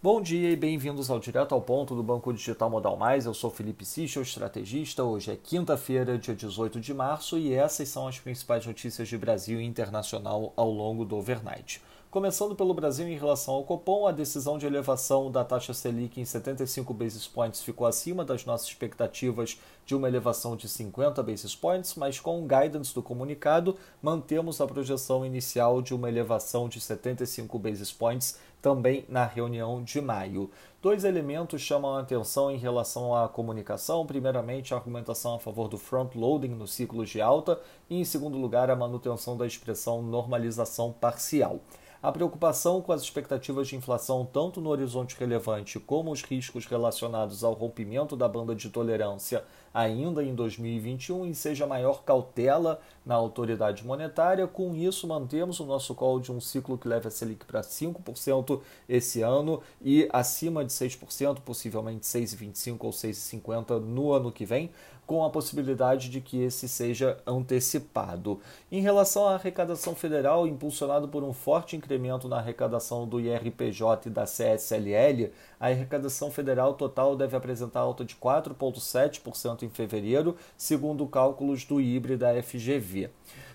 Bom 0.00 0.22
dia 0.22 0.52
e 0.52 0.54
bem-vindos 0.54 1.10
ao 1.10 1.18
Direto 1.18 1.56
ao 1.56 1.60
Ponto 1.60 1.92
do 1.92 2.04
Banco 2.04 2.32
Digital 2.32 2.70
Modal 2.70 2.96
Mais. 2.96 3.26
Eu 3.26 3.34
sou 3.34 3.50
Felipe 3.50 3.84
Sichel, 3.84 4.22
estrategista. 4.22 5.02
Hoje 5.02 5.32
é 5.32 5.36
quinta-feira, 5.36 6.16
dia 6.16 6.36
18 6.36 6.80
de 6.80 6.94
março, 6.94 7.36
e 7.36 7.52
essas 7.52 7.88
são 7.88 8.06
as 8.06 8.20
principais 8.20 8.64
notícias 8.64 9.08
de 9.08 9.18
Brasil 9.18 9.60
e 9.60 9.64
internacional 9.64 10.52
ao 10.54 10.70
longo 10.70 11.04
do 11.04 11.16
overnight. 11.16 11.82
Começando 12.10 12.56
pelo 12.56 12.72
Brasil 12.72 13.06
em 13.06 13.18
relação 13.18 13.52
ao 13.52 13.64
Copom, 13.64 14.06
a 14.06 14.12
decisão 14.12 14.56
de 14.56 14.64
elevação 14.64 15.30
da 15.30 15.44
taxa 15.44 15.74
Selic 15.74 16.18
em 16.18 16.24
75 16.24 16.94
basis 16.94 17.28
points 17.28 17.62
ficou 17.62 17.86
acima 17.86 18.24
das 18.24 18.46
nossas 18.46 18.66
expectativas 18.68 19.60
de 19.84 19.94
uma 19.94 20.08
elevação 20.08 20.56
de 20.56 20.70
50 20.70 21.22
basis 21.22 21.54
points, 21.54 21.96
mas 21.96 22.18
com 22.18 22.42
o 22.42 22.46
guidance 22.46 22.94
do 22.94 23.02
comunicado, 23.02 23.76
mantemos 24.00 24.58
a 24.58 24.66
projeção 24.66 25.26
inicial 25.26 25.82
de 25.82 25.92
uma 25.92 26.08
elevação 26.08 26.66
de 26.66 26.80
75 26.80 27.58
basis 27.58 27.92
points 27.92 28.38
também 28.60 29.04
na 29.08 29.24
reunião 29.24 29.82
de 29.82 30.00
maio. 30.00 30.50
Dois 30.80 31.04
elementos 31.04 31.60
chamam 31.60 31.94
a 31.94 32.00
atenção 32.00 32.50
em 32.50 32.56
relação 32.56 33.14
à 33.14 33.28
comunicação. 33.28 34.06
Primeiramente, 34.06 34.72
a 34.72 34.76
argumentação 34.76 35.34
a 35.34 35.38
favor 35.38 35.68
do 35.68 35.76
front-loading 35.76 36.54
nos 36.54 36.72
ciclos 36.72 37.10
de 37.10 37.20
alta, 37.20 37.60
e, 37.90 38.00
em 38.00 38.04
segundo 38.04 38.38
lugar, 38.38 38.70
a 38.70 38.76
manutenção 38.76 39.36
da 39.36 39.46
expressão 39.46 40.02
normalização 40.02 40.92
parcial. 40.92 41.60
A 42.00 42.12
preocupação 42.12 42.80
com 42.80 42.92
as 42.92 43.02
expectativas 43.02 43.66
de 43.66 43.74
inflação, 43.74 44.24
tanto 44.24 44.60
no 44.60 44.70
horizonte 44.70 45.16
relevante 45.18 45.80
como 45.80 46.12
os 46.12 46.22
riscos 46.22 46.64
relacionados 46.64 47.42
ao 47.42 47.54
rompimento 47.54 48.16
da 48.16 48.28
banda 48.28 48.54
de 48.54 48.70
tolerância 48.70 49.42
ainda 49.74 50.22
em 50.22 50.32
2021 50.32 51.26
e 51.26 51.34
seja 51.34 51.66
maior 51.66 52.04
cautela 52.04 52.80
na 53.04 53.16
autoridade 53.16 53.84
monetária. 53.84 54.46
Com 54.46 54.76
isso, 54.76 55.08
mantemos 55.08 55.58
o 55.58 55.66
nosso 55.66 55.92
call 55.92 56.20
de 56.20 56.30
um 56.30 56.40
ciclo 56.40 56.78
que 56.78 56.86
leve 56.86 57.08
a 57.08 57.10
Selic 57.10 57.44
para 57.44 57.62
5% 57.62 58.60
esse 58.88 59.20
ano 59.22 59.60
e 59.82 60.08
acima 60.12 60.64
de 60.64 60.72
6%, 60.72 61.40
possivelmente 61.40 62.06
6,25% 62.06 62.76
ou 62.80 62.90
6,50% 62.90 63.80
no 63.80 64.12
ano 64.12 64.30
que 64.30 64.46
vem 64.46 64.70
com 65.08 65.24
a 65.24 65.30
possibilidade 65.30 66.10
de 66.10 66.20
que 66.20 66.42
esse 66.42 66.68
seja 66.68 67.16
antecipado. 67.26 68.38
Em 68.70 68.82
relação 68.82 69.26
à 69.26 69.36
arrecadação 69.36 69.94
federal, 69.94 70.46
impulsionado 70.46 71.08
por 71.08 71.24
um 71.24 71.32
forte 71.32 71.74
incremento 71.74 72.28
na 72.28 72.36
arrecadação 72.36 73.08
do 73.08 73.18
IRPJ 73.18 74.08
e 74.08 74.10
da 74.10 74.24
CSLL, 74.24 75.32
a 75.58 75.68
arrecadação 75.68 76.30
federal 76.30 76.74
total 76.74 77.16
deve 77.16 77.34
apresentar 77.34 77.80
alta 77.80 78.04
de 78.04 78.16
4,7% 78.16 79.62
em 79.62 79.70
fevereiro, 79.70 80.36
segundo 80.58 81.06
cálculos 81.06 81.64
do 81.64 81.80
IBRE 81.80 82.18
da 82.18 82.42
FGV. 82.42 83.08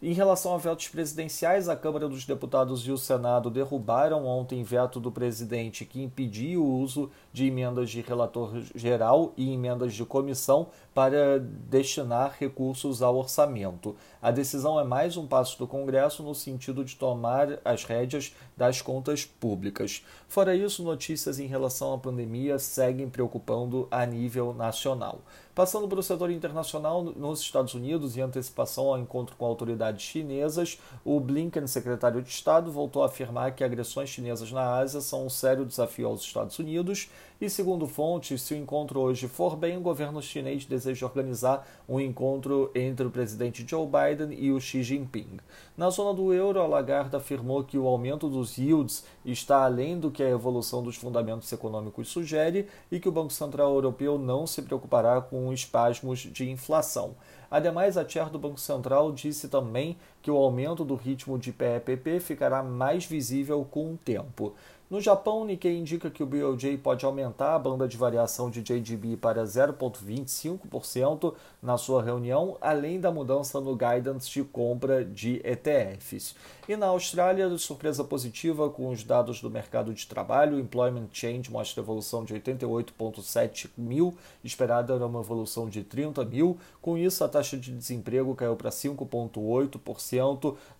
Em 0.00 0.12
relação 0.12 0.54
a 0.54 0.58
vetos 0.58 0.86
presidenciais, 0.86 1.68
a 1.68 1.74
Câmara 1.74 2.08
dos 2.08 2.24
Deputados 2.24 2.86
e 2.86 2.92
o 2.92 2.96
Senado 2.96 3.50
derrubaram 3.50 4.26
ontem 4.26 4.62
veto 4.62 5.00
do 5.00 5.10
presidente 5.10 5.84
que 5.84 6.00
impedia 6.00 6.60
o 6.60 6.80
uso 6.80 7.10
de 7.32 7.46
emendas 7.46 7.90
de 7.90 8.00
relator 8.00 8.62
geral 8.76 9.32
e 9.36 9.52
emendas 9.52 9.92
de 9.92 10.04
comissão 10.04 10.68
para 10.94 11.40
destinar 11.40 12.36
recursos 12.38 13.02
ao 13.02 13.16
orçamento. 13.16 13.96
A 14.22 14.30
decisão 14.30 14.78
é 14.78 14.84
mais 14.84 15.16
um 15.16 15.26
passo 15.26 15.58
do 15.58 15.66
Congresso 15.66 16.22
no 16.22 16.34
sentido 16.34 16.84
de 16.84 16.94
tomar 16.94 17.58
as 17.64 17.82
rédeas 17.82 18.32
das 18.56 18.80
contas 18.80 19.24
públicas. 19.24 20.04
Fora 20.28 20.54
isso, 20.54 20.84
notícias 20.84 21.40
em 21.40 21.46
relação 21.48 21.92
à 21.92 21.98
pandemia 21.98 22.56
seguem 22.60 23.08
preocupando 23.08 23.88
a 23.90 24.06
nível 24.06 24.54
nacional. 24.54 25.22
Passando 25.58 25.88
para 25.88 25.98
o 25.98 26.02
setor 26.04 26.30
internacional, 26.30 27.02
nos 27.02 27.40
Estados 27.40 27.74
Unidos, 27.74 28.16
em 28.16 28.20
antecipação 28.20 28.86
ao 28.86 28.98
encontro 28.98 29.34
com 29.34 29.44
autoridades 29.44 29.87
chinesas, 29.96 30.78
o 31.04 31.18
Blinken, 31.20 31.66
secretário 31.66 32.22
de 32.22 32.28
Estado, 32.28 32.70
voltou 32.70 33.02
a 33.02 33.06
afirmar 33.06 33.54
que 33.54 33.64
agressões 33.64 34.08
chinesas 34.08 34.52
na 34.52 34.76
Ásia 34.76 35.00
são 35.00 35.26
um 35.26 35.30
sério 35.30 35.64
desafio 35.64 36.08
aos 36.08 36.22
Estados 36.22 36.58
Unidos 36.58 37.08
e, 37.40 37.48
segundo 37.48 37.86
fontes, 37.86 38.42
se 38.42 38.52
o 38.52 38.56
encontro 38.56 38.98
hoje 38.98 39.28
for 39.28 39.54
bem, 39.54 39.76
o 39.76 39.80
governo 39.80 40.20
chinês 40.20 40.64
deseja 40.64 41.06
organizar 41.06 41.64
um 41.88 42.00
encontro 42.00 42.68
entre 42.74 43.06
o 43.06 43.10
presidente 43.10 43.64
Joe 43.64 43.86
Biden 43.86 44.36
e 44.36 44.50
o 44.50 44.60
Xi 44.60 44.82
Jinping. 44.82 45.38
Na 45.76 45.88
zona 45.88 46.12
do 46.12 46.34
euro, 46.34 46.60
a 46.60 46.66
Lagarde 46.66 47.14
afirmou 47.14 47.62
que 47.62 47.78
o 47.78 47.86
aumento 47.86 48.28
dos 48.28 48.58
yields 48.58 49.04
está 49.24 49.64
além 49.64 50.00
do 50.00 50.10
que 50.10 50.22
a 50.22 50.28
evolução 50.28 50.82
dos 50.82 50.96
fundamentos 50.96 51.52
econômicos 51.52 52.08
sugere 52.08 52.66
e 52.90 52.98
que 52.98 53.08
o 53.08 53.12
Banco 53.12 53.32
Central 53.32 53.72
Europeu 53.72 54.18
não 54.18 54.44
se 54.44 54.60
preocupará 54.62 55.20
com 55.20 55.52
espasmos 55.52 56.18
de 56.18 56.50
inflação. 56.50 57.14
Ademais, 57.50 57.96
a 57.96 58.06
chair 58.06 58.28
do 58.28 58.38
Banco 58.38 58.60
Central 58.60 59.10
disse 59.12 59.48
também 59.48 59.77
que 60.22 60.30
o 60.30 60.36
aumento 60.36 60.84
do 60.84 60.94
ritmo 60.94 61.38
de 61.38 61.52
PEPP 61.52 62.20
ficará 62.20 62.62
mais 62.62 63.04
visível 63.04 63.66
com 63.70 63.94
o 63.94 63.96
tempo. 63.96 64.54
No 64.90 65.02
Japão, 65.02 65.44
Nikkei 65.44 65.76
indica 65.76 66.08
que 66.08 66.22
o 66.22 66.26
BOJ 66.26 66.78
pode 66.78 67.04
aumentar 67.04 67.54
a 67.54 67.58
banda 67.58 67.86
de 67.86 67.98
variação 67.98 68.48
de 68.48 68.62
JGB 68.62 69.18
para 69.18 69.44
0,25% 69.44 71.34
na 71.62 71.76
sua 71.76 72.02
reunião, 72.02 72.56
além 72.58 72.98
da 72.98 73.12
mudança 73.12 73.60
no 73.60 73.76
guidance 73.76 74.30
de 74.30 74.42
compra 74.42 75.04
de 75.04 75.42
ETFs. 75.44 76.34
E 76.66 76.74
na 76.74 76.86
Austrália, 76.86 77.54
surpresa 77.58 78.02
positiva 78.02 78.70
com 78.70 78.88
os 78.88 79.04
dados 79.04 79.42
do 79.42 79.50
mercado 79.50 79.92
de 79.92 80.06
trabalho, 80.06 80.56
o 80.56 80.60
Employment 80.60 81.08
Change 81.12 81.50
mostra 81.50 81.82
evolução 81.82 82.24
de 82.24 82.32
88,7 82.32 83.68
mil, 83.76 84.16
esperada 84.42 84.94
era 84.94 85.06
uma 85.06 85.20
evolução 85.20 85.68
de 85.68 85.84
30 85.84 86.24
mil. 86.24 86.56
Com 86.80 86.96
isso, 86.96 87.22
a 87.22 87.28
taxa 87.28 87.58
de 87.58 87.72
desemprego 87.72 88.34
caiu 88.34 88.56
para 88.56 88.70
5,8% 88.70 89.67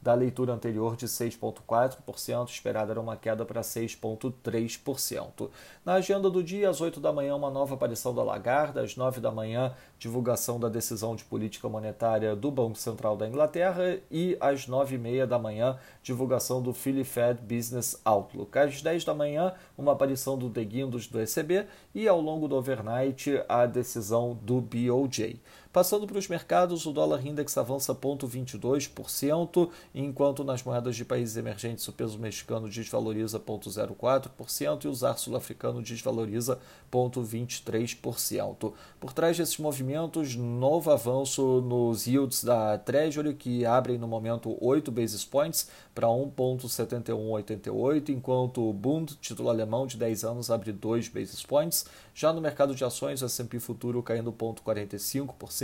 da 0.00 0.14
leitura 0.14 0.52
anterior 0.52 0.96
de 0.96 1.06
6,4%, 1.06 2.48
esperada 2.48 2.92
era 2.92 3.00
uma 3.00 3.16
queda 3.16 3.44
para 3.44 3.62
6 3.62 3.88
6,3%. 3.96 5.50
Na 5.84 5.94
agenda 5.94 6.28
do 6.28 6.42
dia, 6.42 6.68
às 6.68 6.80
8 6.80 7.00
da 7.00 7.12
manhã, 7.12 7.34
uma 7.34 7.50
nova 7.50 7.74
aparição 7.74 8.14
da 8.14 8.22
Lagarda, 8.22 8.82
às 8.82 8.96
9 8.96 9.20
da 9.20 9.30
manhã, 9.30 9.74
divulgação 9.98 10.60
da 10.60 10.68
decisão 10.68 11.16
de 11.16 11.24
política 11.24 11.68
monetária 11.68 12.36
do 12.36 12.50
Banco 12.50 12.76
Central 12.76 13.16
da 13.16 13.26
Inglaterra 13.26 13.98
e 14.10 14.36
às 14.40 14.66
9 14.66 14.94
e 14.94 14.98
meia 14.98 15.26
da 15.26 15.38
manhã, 15.38 15.78
divulgação 16.02 16.60
do 16.62 16.72
Philly 16.72 17.04
Fed 17.04 17.40
Business 17.42 18.00
Outlook. 18.04 18.56
Às 18.58 18.82
10 18.82 19.04
da 19.04 19.14
manhã, 19.14 19.54
uma 19.76 19.92
aparição 19.92 20.36
do 20.36 20.50
The 20.50 20.64
Guindos 20.64 21.06
do 21.06 21.20
ECB 21.20 21.66
e 21.94 22.06
ao 22.06 22.20
longo 22.20 22.48
do 22.48 22.56
overnight, 22.56 23.42
a 23.48 23.66
decisão 23.66 24.38
do 24.42 24.60
BOJ. 24.60 25.40
Passando 25.70 26.06
para 26.06 26.18
os 26.18 26.26
mercados, 26.26 26.86
o 26.86 26.92
dólar 26.92 27.26
index 27.26 27.58
avança 27.58 27.94
0,22%, 27.94 29.68
enquanto 29.94 30.42
nas 30.42 30.62
moedas 30.62 30.96
de 30.96 31.04
países 31.04 31.36
emergentes 31.36 31.86
o 31.86 31.92
peso 31.92 32.18
mexicano 32.18 32.70
desvaloriza 32.70 33.38
0,04% 33.38 34.86
e 34.86 34.88
o 34.88 34.94
zar 34.94 35.18
sul-africano 35.18 35.82
desvaloriza 35.82 36.58
0,23%. 36.90 38.72
Por 38.98 39.12
trás 39.12 39.36
desses 39.36 39.58
movimentos, 39.58 40.34
novo 40.34 40.90
avanço 40.90 41.60
nos 41.60 42.06
yields 42.06 42.42
da 42.42 42.78
Treasury, 42.78 43.34
que 43.34 43.66
abrem 43.66 43.98
no 43.98 44.08
momento 44.08 44.56
8 44.64 44.90
basis 44.90 45.26
points 45.26 45.68
para 45.94 46.08
1,7188, 46.08 48.08
enquanto 48.08 48.66
o 48.66 48.72
Bund, 48.72 49.18
título 49.20 49.50
alemão 49.50 49.86
de 49.86 49.98
10 49.98 50.24
anos, 50.24 50.50
abre 50.50 50.72
2 50.72 51.08
basis 51.08 51.42
points. 51.42 51.84
Já 52.14 52.32
no 52.32 52.40
mercado 52.40 52.74
de 52.74 52.84
ações, 52.84 53.20
o 53.20 53.26
S&P 53.26 53.60
futuro 53.60 54.02
caindo 54.02 54.32
0,45%, 54.32 55.57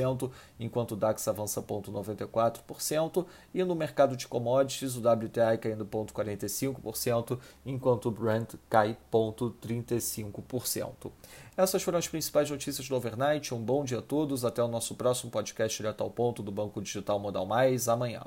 enquanto 0.59 0.93
o 0.93 0.97
DAX 0.97 1.27
avança 1.29 1.63
0,94%, 1.63 3.27
e 3.53 3.63
no 3.65 3.75
mercado 3.75 4.17
de 4.17 4.27
commodities, 4.27 4.97
o 4.97 5.01
WTI 5.01 5.59
caindo 5.61 5.85
0,45%, 5.85 7.39
enquanto 7.65 8.07
o 8.07 8.11
Brent 8.11 8.55
cai 8.69 8.97
0,35%. 9.13 11.11
Essas 11.57 11.83
foram 11.83 11.99
as 11.99 12.09
principais 12.09 12.51
notícias 12.51 12.89
do 12.89 12.97
Overnight. 12.97 13.55
Um 13.55 13.63
bom 13.63 13.85
dia 13.85 13.99
a 13.99 14.03
todos. 14.03 14.45
Até 14.45 14.63
o 14.63 14.69
nosso 14.69 14.95
próximo 14.97 15.31
podcast 15.31 15.77
direto 15.77 16.03
ao 16.03 16.11
ponto 16.11 16.43
do 16.43 16.51
Banco 16.51 16.83
Digital 16.83 17.19
Modal 17.19 17.47
Mais 17.47 17.89
amanhã. 17.89 18.23